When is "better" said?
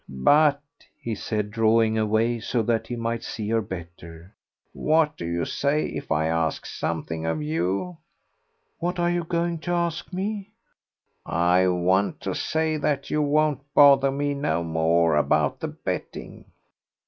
3.61-4.33